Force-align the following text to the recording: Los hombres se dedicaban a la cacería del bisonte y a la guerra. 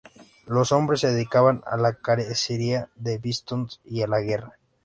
Los 0.47 0.71
hombres 0.71 1.01
se 1.01 1.09
dedicaban 1.11 1.61
a 1.67 1.77
la 1.77 1.93
cacería 1.93 2.89
del 2.95 3.19
bisonte 3.19 3.75
y 3.85 4.01
a 4.01 4.07
la 4.07 4.19
guerra. 4.19 4.53